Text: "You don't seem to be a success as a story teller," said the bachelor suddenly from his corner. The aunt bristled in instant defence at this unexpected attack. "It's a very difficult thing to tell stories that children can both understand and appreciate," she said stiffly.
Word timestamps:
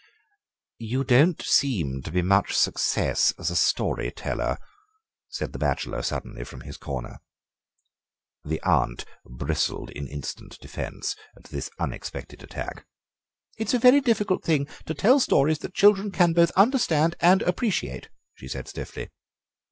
"You 0.79 1.03
don't 1.03 1.39
seem 1.43 2.01
to 2.01 2.09
be 2.11 2.21
a 2.21 2.41
success 2.49 3.35
as 3.37 3.51
a 3.51 3.55
story 3.55 4.09
teller," 4.09 4.57
said 5.29 5.53
the 5.53 5.59
bachelor 5.59 6.01
suddenly 6.01 6.43
from 6.43 6.61
his 6.61 6.75
corner. 6.75 7.19
The 8.43 8.59
aunt 8.63 9.05
bristled 9.23 9.91
in 9.91 10.07
instant 10.07 10.57
defence 10.59 11.15
at 11.37 11.43
this 11.51 11.69
unexpected 11.77 12.41
attack. 12.41 12.87
"It's 13.59 13.75
a 13.75 13.77
very 13.79 14.01
difficult 14.01 14.43
thing 14.43 14.67
to 14.87 14.95
tell 14.95 15.19
stories 15.19 15.59
that 15.59 15.75
children 15.75 16.09
can 16.09 16.33
both 16.33 16.49
understand 16.55 17.15
and 17.19 17.43
appreciate," 17.43 18.09
she 18.33 18.47
said 18.47 18.67
stiffly. 18.67 19.11